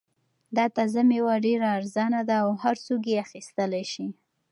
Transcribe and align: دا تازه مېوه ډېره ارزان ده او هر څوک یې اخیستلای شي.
دا 0.55 0.65
تازه 0.75 1.01
مېوه 1.09 1.35
ډېره 1.45 1.67
ارزان 1.77 2.13
ده 2.29 2.35
او 2.43 2.49
هر 2.63 2.75
څوک 2.85 3.01
یې 3.09 3.15
اخیستلای 3.25 3.83
شي. 3.93 4.07